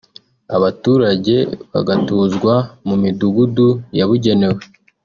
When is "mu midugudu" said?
2.87-3.67